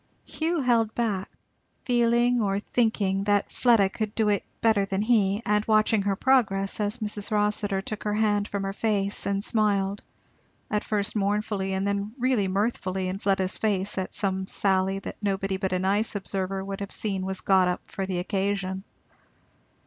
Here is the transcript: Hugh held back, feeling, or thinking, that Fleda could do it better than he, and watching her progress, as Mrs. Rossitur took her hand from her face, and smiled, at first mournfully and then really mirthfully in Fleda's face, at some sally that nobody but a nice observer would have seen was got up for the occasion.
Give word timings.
Hugh 0.25 0.61
held 0.61 0.95
back, 0.95 1.29
feeling, 1.85 2.41
or 2.41 2.59
thinking, 2.59 3.25
that 3.25 3.51
Fleda 3.51 3.89
could 3.89 4.15
do 4.15 4.29
it 4.29 4.43
better 4.59 4.83
than 4.83 5.03
he, 5.03 5.43
and 5.45 5.63
watching 5.65 6.01
her 6.01 6.15
progress, 6.15 6.79
as 6.79 6.97
Mrs. 6.97 7.29
Rossitur 7.29 7.83
took 7.83 8.01
her 8.03 8.15
hand 8.15 8.47
from 8.47 8.63
her 8.63 8.73
face, 8.73 9.27
and 9.27 9.43
smiled, 9.43 10.01
at 10.71 10.83
first 10.83 11.15
mournfully 11.15 11.73
and 11.73 11.85
then 11.85 12.15
really 12.17 12.47
mirthfully 12.47 13.09
in 13.09 13.19
Fleda's 13.19 13.57
face, 13.57 13.95
at 13.99 14.15
some 14.15 14.47
sally 14.47 14.97
that 14.97 15.17
nobody 15.21 15.57
but 15.57 15.71
a 15.71 15.77
nice 15.77 16.15
observer 16.15 16.65
would 16.65 16.79
have 16.79 16.91
seen 16.91 17.23
was 17.23 17.41
got 17.41 17.67
up 17.67 17.81
for 17.87 18.07
the 18.07 18.17
occasion. 18.17 18.83